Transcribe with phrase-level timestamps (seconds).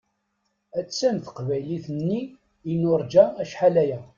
[0.79, 2.21] Attan teqbaylit-nni
[2.71, 3.99] i nuṛǧa acḥal aya!